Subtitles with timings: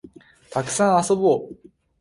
[0.49, 1.55] たくさん遊ぼう